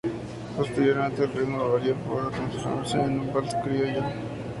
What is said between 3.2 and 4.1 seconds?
vals criollo.